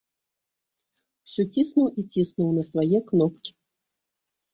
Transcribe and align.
Усё 1.27 1.41
ціснуў 1.53 1.87
і 2.03 2.05
ціснуў 2.11 2.49
на 2.57 2.63
свае 2.71 2.99
кнопкі. 3.13 3.51